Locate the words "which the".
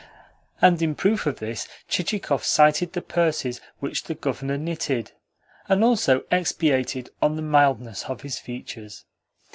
3.77-4.15